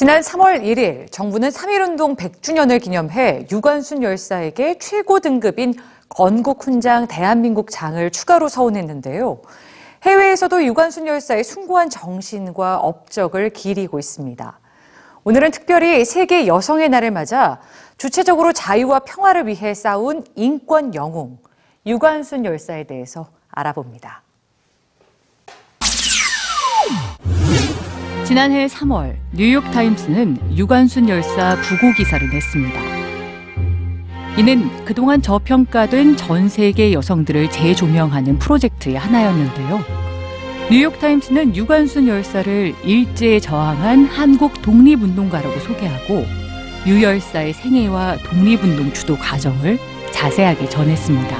지난 0.00 0.22
3월 0.22 0.62
1일 0.62 1.12
정부는 1.12 1.50
3.1운동 1.50 2.16
100주년을 2.16 2.80
기념해 2.80 3.48
유관순 3.52 4.02
열사에게 4.02 4.78
최고 4.78 5.20
등급인 5.20 5.74
건국훈장 6.08 7.06
대한민국 7.06 7.70
장을 7.70 8.10
추가로 8.10 8.48
서운했는데요. 8.48 9.42
해외에서도 10.04 10.64
유관순 10.64 11.06
열사의 11.06 11.44
숭고한 11.44 11.90
정신과 11.90 12.78
업적을 12.78 13.50
기리고 13.50 13.98
있습니다. 13.98 14.58
오늘은 15.24 15.50
특별히 15.50 16.06
세계 16.06 16.46
여성의 16.46 16.88
날을 16.88 17.10
맞아 17.10 17.60
주체적으로 17.98 18.54
자유와 18.54 19.00
평화를 19.00 19.48
위해 19.48 19.74
싸운 19.74 20.24
인권 20.34 20.94
영웅 20.94 21.36
유관순 21.84 22.46
열사에 22.46 22.84
대해서 22.84 23.28
알아봅니다. 23.50 24.22
지난해 28.30 28.68
3월 28.68 29.16
뉴욕타임스는 29.32 30.56
유관순 30.56 31.08
열사 31.08 31.56
부고 31.62 31.92
기사를 31.96 32.30
냈습니다. 32.30 32.80
이는 34.38 34.84
그동안 34.84 35.20
저평가된 35.20 36.16
전 36.16 36.48
세계 36.48 36.92
여성들을 36.92 37.50
재조명하는 37.50 38.38
프로젝트의 38.38 38.94
하나였는데요. 38.98 39.80
뉴욕타임스는 40.70 41.56
유관순 41.56 42.06
열사를 42.06 42.72
일제에 42.84 43.40
저항한 43.40 44.04
한국 44.04 44.62
독립운동가라고 44.62 45.58
소개하고 45.58 46.24
유 46.86 47.02
열사의 47.02 47.52
생애와 47.52 48.18
독립운동 48.18 48.92
주도 48.92 49.16
과정을 49.16 49.76
자세하게 50.12 50.68
전했습니다. 50.68 51.36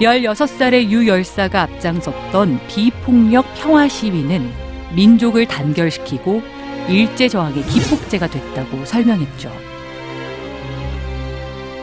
16살의 0.00 0.90
유 0.90 1.08
열사가 1.08 1.62
앞장섰던 1.62 2.60
비폭력 2.68 3.46
평화 3.54 3.88
시위는 3.88 4.65
민족을 4.94 5.46
단결시키고 5.46 6.42
일제 6.88 7.28
저항의 7.28 7.64
기폭제가 7.64 8.28
됐다고 8.28 8.84
설명했죠. 8.84 9.50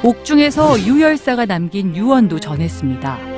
옥중에서 0.03 0.85
유 0.85 1.01
열사가 1.01 1.45
남긴 1.45 1.95
유언도 1.95 2.39
전했습니다. 2.39 3.33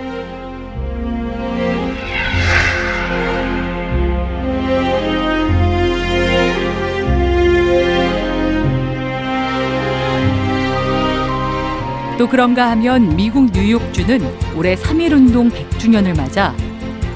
또 12.18 12.30
그런가 12.30 12.72
하면 12.72 13.16
미국 13.16 13.52
뉴욕주는 13.52 14.56
올해 14.56 14.76
3.1운동 14.76 15.52
100주년을 15.52 16.16
맞아 16.16 16.56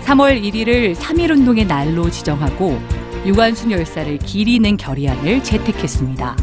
3월 0.10 0.42
1일을 0.42 0.96
3.1운동의 0.96 1.68
날로 1.68 2.10
지정하고 2.10 2.80
유관순 3.28 3.70
열사를 3.70 4.18
기리는 4.18 4.76
결의안을 4.76 5.44
채택했습니다. 5.44 6.36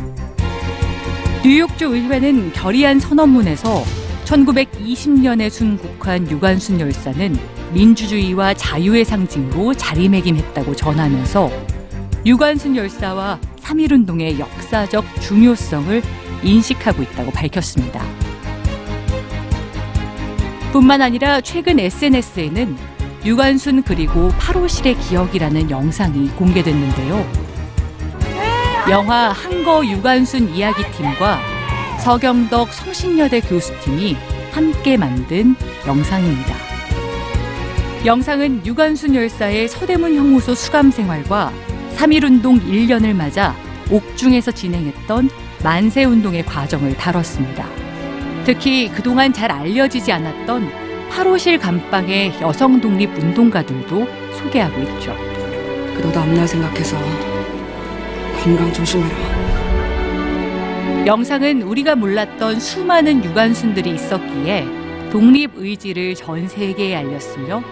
뉴욕주 1.45 1.87
의회는 1.87 2.53
결의안 2.53 3.01
선언문에서 3.01 3.83
1920년에 4.25 5.51
순국한 5.51 6.31
유관순 6.31 6.79
열사는 6.79 7.37
민주주의와 7.73 8.55
자유의 8.55 9.05
상징으로 9.05 9.75
자리매김했다고 9.75 10.77
전하면서 10.77 11.51
유관순 12.25 12.77
열사와 12.77 13.41
3.1운동의 13.63 14.39
역사적 14.39 15.05
중요성을 15.23 16.03
인식하고 16.45 17.03
있다고 17.03 17.33
밝혔습니다. 17.33 18.01
뿐만 20.71 21.03
아니라 21.03 21.41
최근 21.41 21.81
SNS에는 21.81 22.96
유관순 23.27 23.83
그리고 23.83 24.29
8호실의 24.39 24.97
기억이라는 25.01 25.69
영상이 25.69 26.29
공개됐는데요. 26.37 27.29
영화 28.89 29.33
한거 29.33 29.85
유관순 29.85 30.55
이야기팀과 30.55 31.41
서경덕 32.05 32.73
성신여대 32.73 33.41
교수팀이 33.41 34.17
함께 34.53 34.97
만든 34.97 35.57
영상입니다. 35.89 36.55
영상은 38.05 38.65
유관순 38.65 39.17
열사의 39.17 39.67
서대문 39.71 40.15
형무소 40.15 40.55
수감 40.55 40.93
생활과 40.93 41.53
3.1운동 41.97 42.63
1년을 42.63 43.13
맞아 43.13 43.57
옥중에서 43.91 44.53
진행했던 44.53 45.31
만세운동의 45.65 46.47
과정을 46.47 46.97
다뤘습니다. 46.97 47.67
특히 48.45 48.89
그동안 48.89 49.33
잘 49.33 49.51
알려지지 49.51 50.13
않았던 50.13 50.86
8호실 51.11 51.61
감방의 51.61 52.41
여성 52.41 52.81
독립 52.81 53.17
운동가들도 53.17 54.07
소개하고 54.33 54.81
있죠. 54.83 55.15
너도 56.03 56.21
앞날 56.21 56.47
생각해서 56.47 56.97
건강 58.43 58.73
조심해라. 58.73 59.17
영상은 61.07 61.63
우리가 61.63 61.95
몰랐던 61.95 62.61
수많은 62.61 63.25
유관순들이 63.25 63.91
있었기에 63.91 64.67
독립 65.11 65.53
의지를 65.55 66.15
전 66.15 66.49
세계에 66.49 66.97
알렸으며 66.97 67.63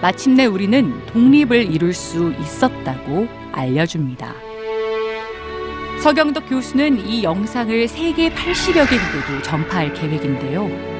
마침내 0.00 0.46
우리는 0.46 1.06
독립을 1.06 1.72
이룰 1.72 1.92
수 1.92 2.32
있었다고 2.40 3.28
알려줍니다. 3.52 4.34
서경덕 6.00 6.48
교수는 6.48 7.06
이 7.06 7.24
영상을 7.24 7.88
세계 7.88 8.30
80여 8.30 8.88
개국에도 8.88 9.42
전파할 9.42 9.92
계획인데요. 9.94 10.97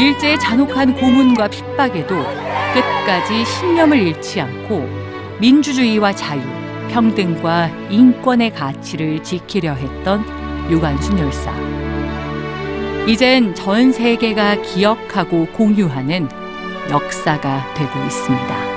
일제의 0.00 0.38
잔혹한 0.38 0.94
고문과 0.94 1.48
핍박에도 1.48 2.16
끝까지 2.74 3.44
신념을 3.44 3.98
잃지 3.98 4.40
않고 4.40 4.88
민주주의와 5.40 6.14
자유, 6.14 6.40
평등과 6.90 7.68
인권의 7.90 8.52
가치를 8.52 9.22
지키려 9.22 9.74
했던 9.74 10.24
유관순 10.70 11.18
열사. 11.18 11.52
이젠 13.06 13.54
전 13.54 13.92
세계가 13.92 14.62
기억하고 14.62 15.46
공유하는 15.46 16.28
역사가 16.90 17.74
되고 17.74 18.04
있습니다. 18.06 18.71